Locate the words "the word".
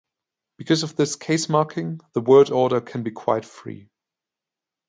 2.13-2.49